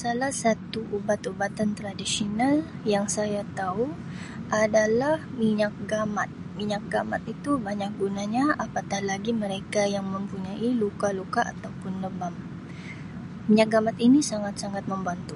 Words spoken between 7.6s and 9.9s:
banyak gunanya apatah lagi mereka